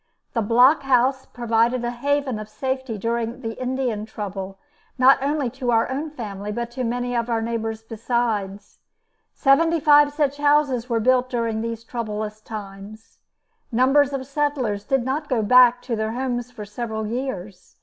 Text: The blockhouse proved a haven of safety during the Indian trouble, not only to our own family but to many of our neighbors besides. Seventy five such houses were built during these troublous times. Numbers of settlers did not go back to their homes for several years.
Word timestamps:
The 0.33 0.41
blockhouse 0.41 1.27
proved 1.27 1.51
a 1.83 1.91
haven 1.91 2.39
of 2.39 2.49
safety 2.49 2.97
during 2.97 3.41
the 3.41 3.51
Indian 3.61 4.07
trouble, 4.07 4.57
not 4.97 5.21
only 5.21 5.47
to 5.51 5.69
our 5.69 5.87
own 5.91 6.09
family 6.09 6.51
but 6.51 6.71
to 6.71 6.83
many 6.83 7.15
of 7.15 7.29
our 7.29 7.39
neighbors 7.39 7.83
besides. 7.83 8.79
Seventy 9.35 9.79
five 9.79 10.11
such 10.11 10.37
houses 10.37 10.89
were 10.89 10.99
built 10.99 11.29
during 11.29 11.61
these 11.61 11.83
troublous 11.83 12.41
times. 12.41 13.19
Numbers 13.71 14.11
of 14.11 14.25
settlers 14.25 14.85
did 14.85 15.05
not 15.05 15.29
go 15.29 15.43
back 15.43 15.83
to 15.83 15.95
their 15.95 16.13
homes 16.13 16.49
for 16.49 16.65
several 16.65 17.05
years. 17.05 17.75